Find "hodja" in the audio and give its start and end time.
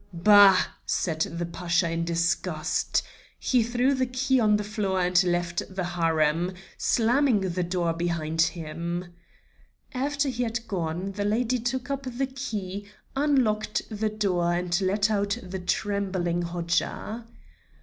16.45-17.27